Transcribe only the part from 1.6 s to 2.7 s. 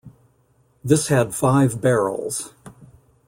barrels.